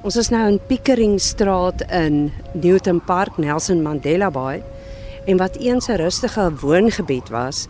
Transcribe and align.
Ons 0.00 0.16
is 0.16 0.30
nou 0.32 0.46
in 0.48 0.54
Pickeringstraat 0.64 1.82
in 1.92 2.30
Newton 2.56 3.02
Park, 3.04 3.36
Nelson 3.36 3.82
Mandela 3.84 4.30
Bay. 4.32 4.62
En 5.28 5.36
wat 5.36 5.58
eens 5.60 5.88
'n 5.88 6.00
rustige 6.00 6.52
woongebied 6.60 7.28
was, 7.28 7.68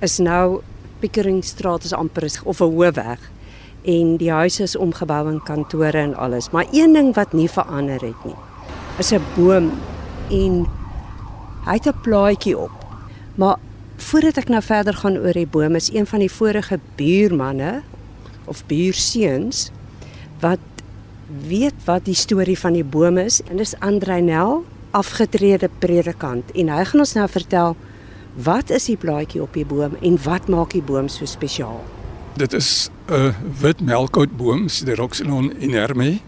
is 0.00 0.18
nou 0.18 0.60
Pickeringstraat 0.98 1.84
is 1.84 1.92
amper 1.92 2.40
of 2.44 2.60
'n 2.60 2.64
hoofweg 2.64 3.30
en 3.84 4.16
die 4.16 4.30
huise 4.30 4.62
is 4.62 4.76
omgebou 4.76 5.30
in 5.30 5.42
kantore 5.42 5.98
en 5.98 6.14
alles. 6.14 6.50
Maar 6.50 6.66
een 6.72 6.92
ding 6.92 7.14
wat 7.14 7.32
nie 7.32 7.50
verander 7.50 8.00
het 8.00 8.24
nie, 8.24 8.36
is 8.98 9.12
'n 9.12 9.22
boom 9.36 9.70
en 10.30 10.66
hy 11.64 11.72
het 11.72 11.86
'n 11.86 12.00
plaadjie 12.02 12.58
op. 12.58 12.86
Maar 13.34 13.56
voordat 13.96 14.36
ek 14.36 14.48
nou 14.48 14.62
verder 14.62 14.94
gaan 14.94 15.16
oor 15.16 15.32
die 15.32 15.46
boom, 15.46 15.74
is 15.74 15.92
een 15.92 16.06
van 16.06 16.18
die 16.18 16.32
vorige 16.32 16.80
buurmanne 16.96 17.82
of 18.44 18.66
buurseuns 18.66 19.70
wat 20.40 20.58
weet 21.48 21.74
wat 21.84 22.04
die 22.04 22.16
storie 22.16 22.58
van 22.58 22.72
die 22.72 22.84
boom 22.84 23.18
is. 23.18 23.40
En 23.50 23.56
dis 23.56 23.74
Andreinel, 23.84 24.64
afgetrede 24.90 25.70
predikant. 25.78 26.50
En 26.54 26.72
hy 26.72 26.84
gaan 26.84 27.04
ons 27.04 27.14
nou 27.18 27.28
vertel 27.28 27.76
wat 28.38 28.70
is 28.70 28.86
die 28.86 28.96
blaadjie 28.96 29.42
op 29.42 29.54
die 29.56 29.66
boom 29.66 29.96
en 30.00 30.18
wat 30.24 30.48
maak 30.48 30.72
die 30.76 30.82
boom 30.82 31.08
so 31.08 31.26
spesiaal. 31.26 31.82
Dit 32.38 32.52
is 32.52 32.90
'n 33.10 33.34
wit 33.60 33.80
melkoutboom, 33.80 34.68
Sideroxylon 34.68 35.52
inerme, 35.58 36.20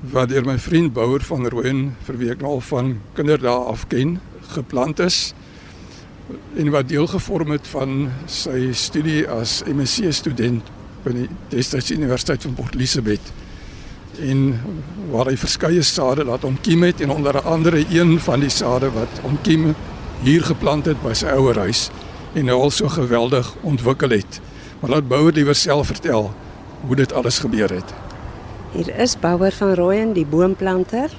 wat 0.00 0.28
deur 0.28 0.44
my 0.44 0.58
vriend 0.58 0.92
Bouwer 0.92 1.22
van 1.22 1.48
Rooyen 1.48 1.96
vir 2.04 2.18
wie 2.18 2.30
ek 2.30 2.40
nou 2.40 2.50
al 2.50 2.60
van 2.60 3.00
kinderdae 3.14 3.64
af 3.72 3.86
ken, 3.88 4.20
geplant 4.52 4.98
is 4.98 5.34
en 6.56 6.70
wat 6.70 6.88
deel 6.88 7.06
gevorm 7.06 7.50
het 7.50 7.66
van 7.66 8.10
sy 8.26 8.72
studie 8.72 9.28
as 9.30 9.62
MSc 9.66 10.10
student 10.10 10.70
by 11.04 11.12
die 11.14 11.28
Destydse 11.52 11.94
Universiteit 11.94 12.42
van 12.42 12.54
Port 12.58 12.74
Elizabeth 12.74 13.32
en 14.20 14.60
waar 15.10 15.26
hy 15.30 15.36
verskeie 15.36 15.82
sade 15.82 16.24
laat 16.24 16.44
ontkiem 16.44 16.82
het 16.82 17.00
en 17.00 17.10
onder 17.10 17.40
andere 17.42 17.84
een 17.90 18.20
van 18.20 18.40
die 18.40 18.50
sade 18.50 18.90
wat 18.90 19.20
ontkiem 19.22 19.74
hier 20.22 20.42
geplant 20.44 20.86
het 20.86 21.02
by 21.02 21.12
sy 21.14 21.26
ouer 21.36 21.58
huis 21.66 21.90
en 22.36 22.44
nou 22.44 22.58
al 22.66 22.70
so 22.70 22.88
geweldig 22.88 23.54
ontwikkel 23.62 24.10
het. 24.10 24.40
Maar 24.80 24.90
laat 24.90 25.08
Bouwer 25.08 25.32
liewer 25.32 25.54
self 25.54 25.86
vertel 25.86 26.34
hoe 26.86 26.96
dit 26.96 27.12
alles 27.12 27.38
gebeur 27.38 27.70
het. 27.72 27.94
Hier 28.72 28.90
is 28.98 29.16
Bouwer 29.18 29.52
van 29.52 29.74
Rooyen, 29.74 30.12
die 30.12 30.26
boomplanter, 30.26 31.10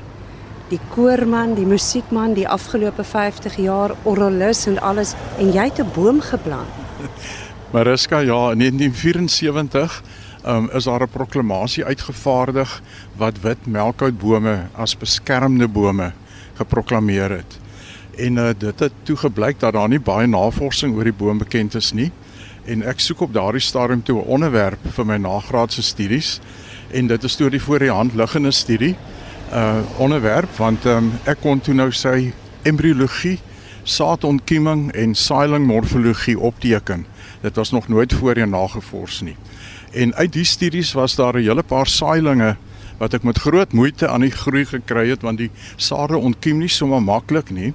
die 0.69 0.79
koorman, 0.93 1.55
die 1.55 1.65
musiekman, 1.65 2.33
die 2.33 2.47
afgelope 2.47 3.03
50 3.03 3.55
jaar 3.55 3.95
orrelis 4.03 4.65
en 4.67 4.79
alles 4.79 5.15
en 5.37 5.51
jy 5.51 5.69
het 5.71 5.79
'n 5.79 5.91
boom 5.95 6.21
geplant. 6.21 6.69
Mariska, 7.73 8.19
ja, 8.19 8.51
in 8.51 8.57
1974 8.57 10.03
um, 10.47 10.69
is 10.71 10.83
daar 10.83 11.01
'n 11.01 11.09
proklamasie 11.09 11.85
uitgevaardig 11.85 12.81
wat 13.15 13.41
wit 13.41 13.65
melkoutbome 13.65 14.67
as 14.75 14.97
beskermde 14.97 15.67
bome 15.67 16.11
geproklaameer 16.53 17.29
het. 17.29 17.59
En 18.17 18.35
uh, 18.35 18.49
dit 18.57 18.79
het 18.79 18.93
toe 19.03 19.15
gebleik 19.15 19.59
dat 19.59 19.73
daar 19.73 19.89
nie 19.89 19.99
baie 19.99 20.27
navorsing 20.27 20.95
oor 20.95 21.03
die 21.03 21.13
boom 21.13 21.37
bekend 21.37 21.75
is 21.75 21.91
nie. 21.91 22.11
En 22.65 22.83
ek 22.83 22.99
soek 22.99 23.21
op 23.21 23.33
daardie 23.33 23.61
stadium 23.61 24.03
toe 24.03 24.19
'n 24.21 24.27
onderwerp 24.27 24.79
vir 24.95 25.05
my 25.05 25.17
nagraadse 25.17 25.81
studies 25.81 26.39
en 26.91 27.07
dit 27.07 27.23
is 27.23 27.35
toe 27.35 27.49
die 27.49 27.61
voor 27.61 27.79
die 27.79 27.91
hand 27.91 28.13
liggende 28.13 28.51
studie 28.51 28.95
uh 29.53 29.79
onderwerp 29.97 30.57
want 30.57 30.85
um, 30.85 31.11
ek 31.23 31.37
kon 31.41 31.59
toe 31.59 31.73
nou 31.73 31.91
sy 31.91 32.33
embriologie, 32.63 33.39
saadontkieming 33.87 34.91
en 34.91 35.15
saailing 35.15 35.65
morfologie 35.65 36.39
opteken. 36.39 37.05
Dit 37.41 37.55
was 37.55 37.71
nog 37.71 37.87
nooit 37.87 38.13
voorheen 38.13 38.49
nagevors 38.49 39.21
nie. 39.21 39.35
En 39.91 40.15
uit 40.15 40.33
die 40.33 40.43
studies 40.43 40.91
was 40.91 41.15
daar 41.15 41.33
'n 41.33 41.47
hele 41.47 41.63
paar 41.63 41.87
saailinge 41.87 42.55
wat 42.97 43.13
ek 43.13 43.23
met 43.23 43.37
groot 43.37 43.73
moeite 43.73 44.07
aan 44.07 44.21
die 44.21 44.31
groei 44.31 44.65
gekry 44.65 45.09
het 45.09 45.21
want 45.21 45.37
die 45.37 45.51
sade 45.75 46.17
ontkiem 46.17 46.57
nie 46.57 46.69
sommer 46.69 47.01
maklik 47.03 47.49
nie. 47.49 47.73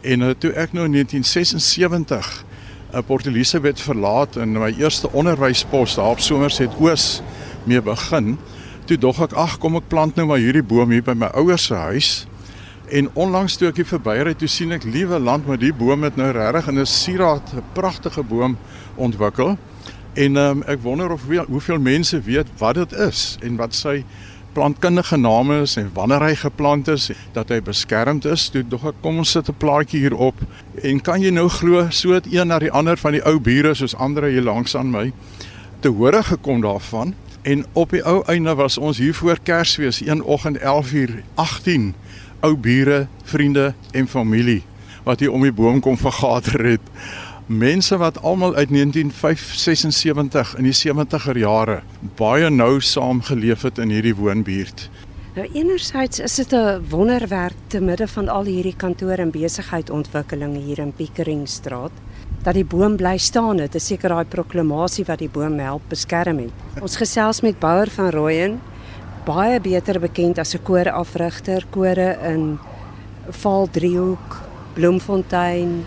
En 0.00 0.20
uh, 0.20 0.30
toe 0.38 0.52
ek 0.52 0.72
nou 0.72 0.84
in 0.84 0.92
1976 0.92 2.44
'n 2.92 3.04
Port 3.04 3.26
Elizabeth 3.26 3.80
verlaat 3.80 4.36
en 4.36 4.52
my 4.52 4.74
eerste 4.78 5.12
onderwyspos 5.12 5.94
daar 5.94 6.10
op 6.10 6.20
Somerset 6.20 6.70
Oos 6.78 7.22
mee 7.64 7.82
begin, 7.82 8.38
toe 8.84 8.98
dog 8.98 9.20
ek 9.22 9.32
ag 9.32 9.58
kom 9.58 9.76
ek 9.76 9.88
plant 9.88 10.16
nou 10.16 10.26
maar 10.26 10.38
hierdie 10.38 10.62
boom 10.62 10.90
hier 10.90 11.02
by 11.02 11.14
my 11.14 11.26
ouers 11.26 11.64
se 11.64 11.74
huis. 11.74 12.26
En 12.90 13.10
onlangs 13.14 13.54
toe 13.54 13.68
ek 13.70 13.76
hier 13.78 13.86
verbyry 13.86 14.32
toe 14.34 14.48
sien 14.50 14.74
ek 14.74 14.82
liewe 14.82 15.20
land 15.22 15.46
met 15.46 15.60
die 15.62 15.70
boom 15.70 16.02
het 16.02 16.16
nou 16.18 16.32
regtig 16.34 16.72
in 16.72 16.80
'n 16.80 16.86
sieraad 16.86 17.52
'n 17.54 17.62
pragtige 17.72 18.22
boom 18.22 18.56
ontwikkel. 18.96 19.56
En 20.14 20.36
um, 20.36 20.62
ek 20.66 20.82
wonder 20.82 21.10
of 21.10 21.22
hoeveel 21.46 21.78
mense 21.78 22.20
weet 22.20 22.48
wat 22.58 22.74
dit 22.74 22.92
is 22.92 23.38
en 23.42 23.56
wat 23.56 23.74
sy 23.74 24.04
plantkundige 24.52 25.16
name 25.16 25.60
is 25.60 25.76
en 25.76 25.90
wanneer 25.94 26.22
hy 26.22 26.34
geplant 26.34 26.88
is 26.88 27.10
dat 27.32 27.48
hy 27.48 27.60
beskermd 27.62 28.24
is. 28.24 28.48
Toe 28.48 28.64
dog 28.68 28.84
ek 28.84 28.98
kom 29.00 29.18
ons 29.18 29.30
sit 29.30 29.48
'n 29.48 29.54
plaatjie 29.58 30.00
hier 30.00 30.16
op 30.16 30.34
en 30.82 31.00
kan 31.00 31.22
jy 31.22 31.30
nou 31.30 31.48
glo 31.48 31.86
so 31.90 32.12
het 32.12 32.26
een 32.26 32.48
na 32.48 32.58
die 32.58 32.72
ander 32.72 32.96
van 32.96 33.12
die 33.12 33.22
ou 33.22 33.38
bure 33.38 33.74
soos 33.74 33.94
ander 33.94 34.24
hier 34.24 34.42
langs 34.42 34.74
aan 34.76 34.90
my 34.90 35.12
te 35.80 35.88
hore 35.88 36.22
gekom 36.22 36.60
daarvan 36.60 37.14
en 37.42 37.64
op 37.72 37.90
die 37.90 38.02
ou 38.04 38.22
einde 38.26 38.54
was 38.54 38.78
ons 38.78 38.98
hier 38.98 39.14
voor 39.14 39.38
Kersfees 39.42 40.00
een 40.06 40.22
oggend 40.22 40.58
11:00 40.58 41.22
18 41.34 41.94
ou 42.40 42.56
bure, 42.56 43.06
vriende 43.24 43.74
en 43.90 44.08
familie 44.08 44.62
wat 45.04 45.20
hier 45.20 45.32
om 45.32 45.42
die 45.42 45.52
boom 45.52 45.80
kom 45.80 45.96
vergader 45.96 46.64
het 46.64 46.80
mense 47.46 47.96
wat 47.96 48.22
almal 48.22 48.54
uit 48.54 48.70
1976 48.70 50.56
in 50.56 50.68
die 50.68 50.76
70er 50.76 51.38
jare 51.38 51.80
baie 52.16 52.50
nou 52.50 52.80
saam 52.80 53.22
geleef 53.26 53.62
het 53.66 53.78
in 53.78 53.90
hierdie 53.90 54.14
woonbuurt. 54.14 54.88
Nou 55.34 55.48
enerzijds 55.52 56.18
is 56.18 56.34
dit 56.34 56.52
'n 56.52 56.84
wonderwerk 56.88 57.58
te 57.66 57.80
midde 57.80 58.08
van 58.08 58.28
al 58.28 58.44
hierdie 58.44 58.76
kantoor 58.76 59.18
en 59.18 59.30
besigheidsontwikkeling 59.30 60.56
hier 60.56 60.78
in 60.78 60.92
Piekeringstraat 60.92 61.92
dat 62.42 62.54
die 62.54 62.64
boom 62.64 62.96
bly 62.96 63.16
staan. 63.18 63.60
Dit 63.60 63.74
is 63.74 63.86
seker 63.86 64.14
daai 64.14 64.24
proklamasie 64.24 65.04
wat 65.08 65.18
die 65.18 65.28
boom 65.28 65.58
help 65.58 65.82
beskerm 65.88 66.38
het. 66.38 66.66
Ons 66.80 66.96
gesels 66.96 67.42
met 67.44 67.58
Bouwer 67.60 67.90
van 67.90 68.10
Rooyen, 68.10 68.60
baie 69.26 69.60
beter 69.60 70.00
bekend 70.00 70.38
as 70.38 70.54
'n 70.54 70.62
koorafrigter, 70.62 71.66
kore 71.70 72.18
in 72.32 72.58
Valdriehoek, 73.28 74.40
Bloemfontein, 74.74 75.84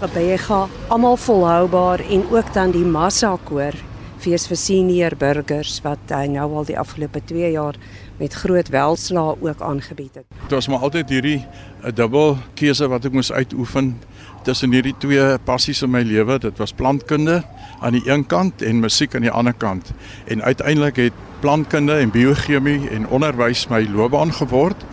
Gebega, 0.00 0.68
almal 0.88 1.16
volhoubaar 1.16 2.00
en 2.00 2.24
ook 2.30 2.52
dan 2.54 2.70
die 2.70 2.84
massa 2.84 3.36
koor 3.44 3.74
fees 4.20 4.46
vir 4.50 4.58
senior 4.60 5.16
burgers 5.16 5.78
wat 5.84 6.12
hy 6.12 6.26
nou 6.28 6.46
al 6.60 6.68
die 6.68 6.78
afgelope 6.78 7.22
2 7.24 7.52
jaar 7.54 7.78
met 8.20 8.36
groot 8.36 8.68
welslaa 8.68 9.34
ook 9.40 9.62
aangebied 9.64 10.20
het. 10.20 10.26
Dit 10.42 10.52
was 10.52 10.68
maar 10.68 10.84
altyd 10.84 11.08
hierdie 11.08 11.46
'n 11.82 11.94
dubbel 11.94 12.36
keuse 12.54 12.88
wat 12.88 13.04
ek 13.04 13.12
moes 13.12 13.32
uitoefen 13.32 13.96
tussen 14.44 14.72
hierdie 14.72 14.94
twee 14.98 15.38
passies 15.44 15.82
in 15.82 15.90
my 15.90 16.02
lewe. 16.02 16.38
Dit 16.38 16.58
was 16.58 16.72
plantkunde 16.72 17.42
aan 17.80 17.92
die 17.92 18.08
een 18.08 18.26
kant 18.26 18.62
en 18.62 18.80
musiek 18.80 19.14
aan 19.14 19.26
die 19.26 19.30
ander 19.30 19.54
kant. 19.54 19.92
En 20.26 20.42
uiteindelik 20.42 20.96
het 20.96 21.12
plantkunde 21.40 21.92
en 21.92 22.10
biochemie 22.10 22.88
en 22.90 23.08
onderwys 23.08 23.68
my 23.68 23.86
loopbaan 23.88 24.32
geword 24.32 24.84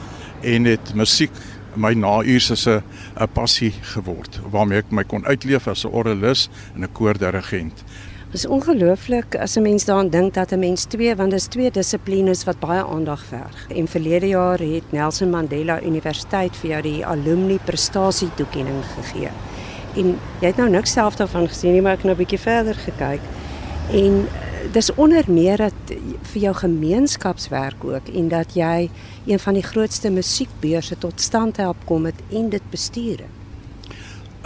en 0.42 0.66
het 0.66 0.94
musiek 0.94 1.32
my 1.76 1.94
nauurs 1.94 2.50
is 2.50 2.66
'n 2.68 2.82
'n 3.20 3.28
passie 3.34 3.74
geword 3.82 4.40
waarmee 4.50 4.78
ek 4.78 4.92
my 4.92 5.04
kon 5.04 5.26
uitleef 5.26 5.68
as 5.68 5.86
'n 5.86 5.92
orgelis 5.92 6.50
en 6.76 6.84
'n 6.84 6.92
koordirigent. 6.92 7.84
Dit 8.28 8.36
is 8.36 8.48
ongelooflik 8.48 9.38
as 9.40 9.56
'n 9.56 9.62
mens 9.62 9.86
daaraan 9.86 10.10
dink 10.10 10.34
dat 10.34 10.52
'n 10.52 10.60
mens 10.60 10.84
twee 10.84 11.16
want 11.16 11.32
dit 11.32 11.40
is 11.40 11.46
twee 11.46 11.72
dissiplines 11.72 12.44
wat 12.44 12.60
baie 12.60 12.86
aandag 12.86 13.24
verg. 13.26 13.68
En 13.76 13.88
verlede 13.88 14.28
jaar 14.28 14.60
het 14.60 14.92
Nelson 14.92 15.30
Mandela 15.30 15.82
Universiteit 15.82 16.56
vir 16.56 16.70
jou 16.70 16.82
die 16.82 17.06
alumni 17.06 17.60
prestasie 17.64 18.30
toekenning 18.36 18.84
gegee. 18.96 19.30
En 19.96 20.20
jy 20.40 20.48
het 20.48 20.58
nou 20.58 20.70
niks 20.70 20.92
self 20.92 21.16
daarvan 21.16 21.48
gesien 21.48 21.72
nie, 21.72 21.82
maar 21.82 21.92
ek 21.92 21.98
het 21.98 22.06
nou 22.06 22.16
'n 22.16 22.24
bietjie 22.24 22.40
verder 22.40 22.76
gekyk. 22.76 23.22
En 23.92 24.28
dis 24.72 24.94
onder 24.96 25.24
meer 25.28 25.58
dat 25.58 25.74
vir 26.22 26.42
jou 26.42 26.56
gemeenskapswerk 26.56 27.84
ook 27.84 28.08
en 28.14 28.28
dat 28.28 28.54
jy 28.54 28.90
een 29.26 29.40
van 29.40 29.54
die 29.54 29.64
grootste 29.64 30.10
musiekbeurse 30.10 30.98
tot 30.98 31.22
stand 31.22 31.58
help 31.58 31.78
kom 31.86 32.06
het 32.06 32.22
en 32.30 32.50
dit 32.50 32.70
bestuur. 32.70 33.20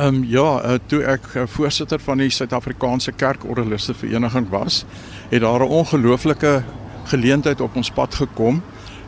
Ehm 0.01 0.15
um, 0.15 0.23
ja, 0.25 0.63
uh, 0.65 0.79
toe 0.89 1.03
ek 1.05 1.27
uh, 1.35 1.43
voorsitter 1.45 1.99
van 2.01 2.17
die 2.17 2.31
Suid-Afrikaanse 2.33 3.11
Kerkorgeliste 3.13 3.93
Vereniging 3.93 4.47
was, 4.49 4.79
het 5.29 5.43
daar 5.43 5.61
'n 5.61 5.69
ongelooflike 5.77 6.63
geleentheid 7.11 7.61
op 7.61 7.75
ons 7.75 7.91
pad 7.91 8.15
gekom 8.15 8.63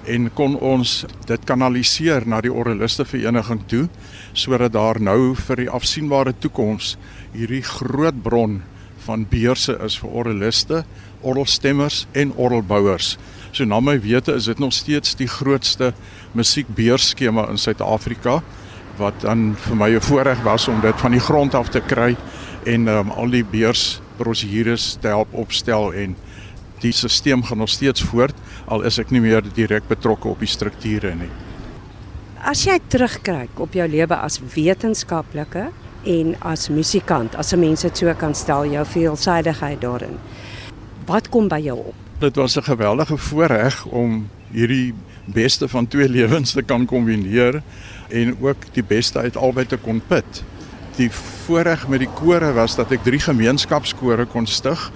en 0.06 0.30
kon 0.34 0.54
ons 0.60 1.06
dit 1.26 1.44
kanaliseer 1.44 2.28
na 2.28 2.42
die 2.42 2.54
Orgeliste 2.54 3.06
Vereniging 3.06 3.66
toe 3.66 3.88
sodat 4.34 4.74
daar 4.74 5.02
nou 5.02 5.36
vir 5.36 5.56
die 5.56 5.70
afsienbare 5.70 6.34
toekoms 6.40 6.98
hierdie 7.32 7.64
groot 7.64 8.22
bron 8.22 8.62
van 9.06 9.26
beurse 9.30 9.78
is 9.86 9.98
vir 9.98 10.10
orgeliste, 10.10 10.84
orgelstemmers 11.22 12.06
en 12.12 12.34
orgelbouers. 12.36 13.18
So 13.52 13.66
na 13.66 13.80
my 13.80 14.00
wete 14.02 14.34
is 14.34 14.46
dit 14.46 14.60
nog 14.60 14.74
steeds 14.74 15.16
die 15.16 15.28
grootste 15.28 15.94
musiekbeursskema 16.32 17.50
in 17.50 17.58
Suid-Afrika 17.58 18.44
wat 18.98 19.22
dan 19.22 19.56
vir 19.58 19.76
my 19.76 19.90
'n 19.96 20.02
voorreg 20.02 20.42
was 20.44 20.68
om 20.68 20.82
dit 20.82 21.00
van 21.00 21.12
die 21.12 21.20
grond 21.20 21.56
af 21.56 21.70
te 21.70 21.82
kry 21.82 22.16
en 22.66 22.88
um, 22.88 23.10
al 23.10 23.30
die 23.30 23.44
beursbrosjures 23.44 24.98
te 25.02 25.08
help 25.08 25.34
opstel 25.34 25.94
en 25.94 26.16
die 26.80 26.92
stelsel 26.92 27.42
gaan 27.42 27.58
nog 27.58 27.70
steeds 27.70 28.02
voort 28.02 28.36
al 28.66 28.82
is 28.82 29.00
ek 29.00 29.12
nie 29.12 29.22
meer 29.22 29.42
direk 29.56 29.88
betrokke 29.88 30.28
op 30.28 30.40
die 30.40 30.48
strukture 30.48 31.16
nie. 31.16 31.32
As 32.44 32.66
jy 32.68 32.80
terugkyk 32.92 33.60
op 33.64 33.74
jou 33.74 33.88
lewe 33.88 34.16
as 34.16 34.40
wetenskaplike 34.56 35.70
en 36.04 36.36
as 36.42 36.68
musikant, 36.70 37.36
as 37.36 37.54
'n 37.54 37.60
mens 37.60 37.82
dit 37.82 37.98
so 37.98 38.14
kan 38.14 38.36
stel, 38.36 38.66
jou 38.66 38.86
veelsidigheid 38.86 39.82
daarin. 39.82 40.20
Wat 41.06 41.30
kom 41.30 41.48
by 41.48 41.60
jou 41.60 41.78
op? 41.78 41.96
Dit 42.20 42.36
was 42.36 42.58
'n 42.58 42.64
geweldige 42.64 43.18
voorreg 43.18 43.86
om 43.86 44.30
hierdie 44.52 44.94
beste 45.26 45.68
van 45.68 45.88
twee 45.88 46.10
lewens 46.18 46.52
te 46.52 46.62
kan 46.62 46.86
kombineer 46.86 47.62
en 48.10 48.36
ook 48.42 48.68
die 48.74 48.84
beste 48.84 49.20
uit 49.20 49.38
albei 49.38 49.66
te 49.66 49.78
kon 49.78 50.02
put. 50.08 50.44
Die 50.96 51.10
voorreg 51.12 51.88
met 51.88 52.04
die 52.04 52.12
kore 52.20 52.52
was 52.54 52.76
dat 52.76 52.92
ek 52.94 53.04
drie 53.04 53.20
gemeenskapskore 53.20 54.26
kon 54.30 54.48
stig 54.48 54.92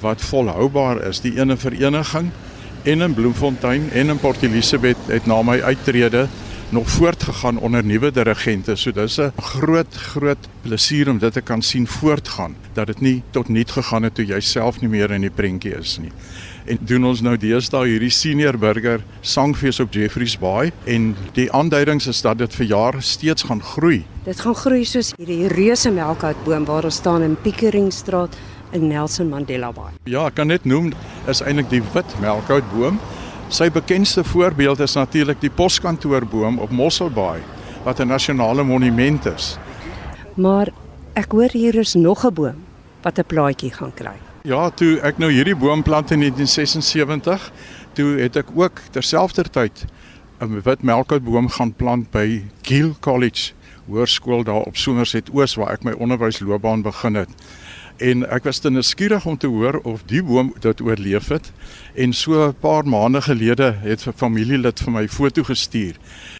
wat 0.00 0.20
volhoubaar 0.20 1.02
is. 1.08 1.20
Die 1.22 1.36
ene 1.38 1.56
vereniging 1.56 2.32
en 2.82 3.00
in 3.00 3.14
Bloemfontein 3.14 3.90
en 3.92 4.08
in 4.14 4.18
Port 4.18 4.42
Elizabeth 4.42 5.08
het 5.10 5.26
na 5.26 5.42
my 5.42 5.60
uittrede 5.62 6.26
nog 6.68 6.88
voortgegaan 6.90 7.58
onder 7.58 7.84
nuwe 7.84 8.10
dirigente. 8.10 8.76
So 8.76 8.92
dis 8.92 9.18
'n 9.18 9.32
groot 9.36 9.94
groot 9.94 10.48
plesier 10.62 11.08
om 11.08 11.18
dit 11.18 11.32
te 11.32 11.40
kan 11.40 11.62
sien 11.62 11.86
voortgaan 11.86 12.56
dat 12.72 12.86
dit 12.86 13.00
nie 13.00 13.22
tot 13.30 13.48
niet 13.48 13.70
gegaan 13.70 14.02
het 14.02 14.14
toe 14.14 14.26
jy 14.26 14.40
self 14.40 14.80
nie 14.80 14.88
meer 14.88 15.10
in 15.10 15.20
die 15.20 15.30
prentjie 15.30 15.78
is 15.78 15.98
nie. 15.98 16.12
En 16.64 16.78
doen 16.80 17.04
ons 17.04 17.20
nou 17.20 17.36
deesdae 17.36 17.86
hierdie 17.86 18.10
senior 18.10 18.58
burger 18.58 19.00
sangfees 19.20 19.80
op 19.80 19.92
Jeffreys 19.92 20.38
Bay 20.38 20.72
en 20.84 21.16
die 21.32 21.52
aanduidings 21.52 22.06
is 22.06 22.22
dat 22.22 22.38
dit 22.38 22.54
vir 22.54 22.66
jaar 22.66 22.94
steeds 22.98 23.42
gaan 23.42 23.62
groei. 23.62 24.04
Dit 24.24 24.40
gaan 24.40 24.54
groei 24.54 24.84
soos 24.84 25.12
hierdie 25.16 25.46
reuse 25.48 25.90
melkhoutboom 25.90 26.64
waar 26.64 26.84
ons 26.84 26.94
staan 26.94 27.22
in 27.22 27.36
Pickeringstraat 27.42 28.36
in 28.72 28.88
Nelson 28.88 29.28
Mandela 29.28 29.72
Bay. 29.72 29.92
Ja, 30.04 30.26
ek 30.26 30.34
kan 30.34 30.46
net 30.46 30.64
noem 30.64 30.92
is 31.30 31.42
eintlik 31.42 31.70
die 31.70 31.82
wit 31.94 32.18
melkhoutboom 32.20 32.98
Sy 33.48 33.68
bekendste 33.70 34.24
voorbeeld 34.24 34.80
is 34.82 34.96
natuurlik 34.98 35.38
die 35.40 35.50
poskantoorboom 35.54 36.58
op 36.58 36.70
Mosselbaai 36.70 37.40
wat 37.84 38.00
'n 38.00 38.06
nasionale 38.06 38.62
monument 38.62 39.26
is. 39.26 39.56
Maar 40.34 40.68
ek 41.14 41.32
hoor 41.32 41.50
hier 41.52 41.74
is 41.74 41.94
nog 41.94 42.26
'n 42.26 42.34
boom 42.34 42.56
wat 43.02 43.18
'n 43.18 43.26
plaatjie 43.26 43.72
gaan 43.72 43.94
kry. 43.94 44.18
Ja, 44.42 44.70
toe 44.70 45.00
ek 45.00 45.18
nou 45.18 45.30
hierdie 45.30 45.56
boom 45.56 45.82
plant 45.82 46.10
in 46.10 46.18
1976, 46.18 47.52
toe 47.92 48.18
het 48.18 48.36
ek 48.36 48.46
ook 48.54 48.80
terselfdertyd 48.90 49.84
'n 50.40 50.60
wit 50.62 50.82
melkhoutboom 50.82 51.48
gaan 51.48 51.72
plant 51.74 52.10
by 52.10 52.42
Gill 52.62 52.94
College 53.00 53.52
Hoërskool 53.86 54.42
daar 54.44 54.66
op 54.66 54.76
Somerset 54.76 55.30
Oos 55.30 55.54
waar 55.54 55.76
ek 55.76 55.84
my 55.86 55.92
onderwysloopbaan 55.92 56.82
begin 56.82 57.14
het. 57.14 57.30
En 58.02 58.26
ek 58.28 58.44
was 58.44 58.58
te 58.58 58.70
nuuskierig 58.70 59.26
om 59.26 59.38
te 59.38 59.46
hoor 59.46 59.78
of 59.88 60.02
die 60.10 60.22
boom 60.22 60.50
dit 60.60 60.80
oorleef 60.80 61.28
het. 61.32 61.52
En 61.94 62.12
so 62.12 62.48
'n 62.48 62.54
paar 62.60 62.84
maande 62.84 63.22
gelede 63.22 63.74
het 63.80 64.06
'n 64.06 64.12
familielid 64.16 64.80
vir 64.80 64.92
my 64.92 65.08
foto 65.08 65.42
gestuur 65.42 65.94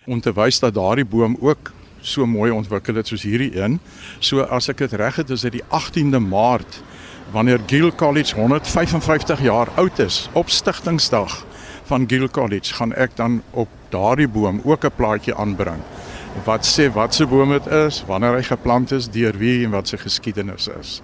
om 0.07 0.21
te 0.21 0.33
wys 0.33 0.59
dat 0.59 0.75
daardie 0.75 1.05
boom 1.05 1.37
ook 1.41 1.73
so 2.01 2.27
mooi 2.27 2.51
ontwikkel 2.51 2.95
het 2.95 3.07
soos 3.07 3.23
hierdie 3.23 3.57
een. 3.61 3.81
So 4.19 4.41
as 4.41 4.69
ek 4.69 4.79
dit 4.79 4.93
reg 4.93 5.17
het 5.17 5.31
is 5.31 5.41
dit 5.41 5.53
die 5.53 5.65
18de 5.71 6.19
Maart 6.19 6.83
wanneer 7.33 7.61
Gill 7.67 7.91
College 7.91 8.35
155 8.35 9.43
jaar 9.43 9.69
oud 9.75 9.99
is 9.99 10.29
op 10.33 10.51
stigtingsdag 10.51 11.47
van 11.85 12.05
Gill 12.09 12.29
College 12.29 12.75
gaan 12.75 12.95
ek 12.95 13.17
dan 13.17 13.43
op 13.51 13.69
daardie 13.89 14.29
boom 14.29 14.61
ook 14.65 14.85
'n 14.85 14.97
plaatjie 14.97 15.35
aanbring 15.35 15.83
wat 16.45 16.67
sê 16.67 16.89
wat 16.93 17.15
se 17.15 17.27
boom 17.27 17.55
dit 17.57 17.67
is, 17.67 18.03
wanneer 18.07 18.37
hy 18.39 18.43
geplant 18.47 18.93
is, 18.93 19.09
deur 19.13 19.37
wie 19.41 19.65
en 19.65 19.73
wat 19.75 19.89
sy 19.89 19.99
geskiedenis 20.01 20.69
is. 20.79 21.01